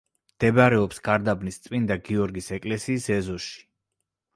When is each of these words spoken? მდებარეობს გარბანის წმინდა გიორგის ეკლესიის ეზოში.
მდებარეობს 0.37 1.01
გარბანის 1.09 1.61
წმინდა 1.67 2.01
გიორგის 2.11 2.51
ეკლესიის 2.59 3.11
ეზოში. 3.23 3.67